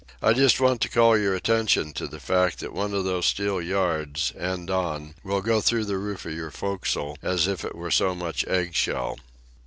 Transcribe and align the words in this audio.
"I 0.19 0.33
just 0.33 0.59
want 0.59 0.81
to 0.81 0.89
call 0.89 1.15
your 1.15 1.35
attention 1.35 1.93
to 1.93 2.07
the 2.07 2.19
fact 2.19 2.57
that 2.59 2.73
one 2.73 2.95
of 2.95 3.03
those 3.03 3.27
steel 3.27 3.61
yards, 3.61 4.33
end 4.35 4.71
on, 4.71 5.13
will 5.23 5.41
go 5.43 5.61
through 5.61 5.85
the 5.85 5.99
roof 5.99 6.25
of 6.25 6.33
your 6.33 6.49
forecastle 6.49 7.19
as 7.21 7.45
if 7.45 7.63
it 7.63 7.75
were 7.75 7.91
so 7.91 8.15
much 8.15 8.43
eggshell." 8.47 9.19